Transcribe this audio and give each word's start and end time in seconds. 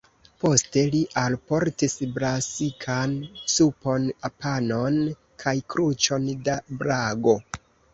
Poste 0.43 0.83
li 0.95 1.01
alportis 1.23 1.95
brasikan 2.15 3.15
supon, 3.59 4.11
panon 4.41 5.01
kaj 5.45 5.59
kruĉon 5.73 6.31
da 6.51 6.63
"brago". 6.85 7.43